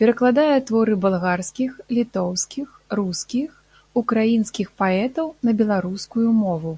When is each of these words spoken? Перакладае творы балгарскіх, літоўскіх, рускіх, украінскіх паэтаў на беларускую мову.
Перакладае 0.00 0.56
творы 0.70 0.94
балгарскіх, 1.04 1.70
літоўскіх, 1.98 2.68
рускіх, 3.00 3.48
украінскіх 4.02 4.68
паэтаў 4.82 5.26
на 5.48 5.60
беларускую 5.64 6.28
мову. 6.46 6.72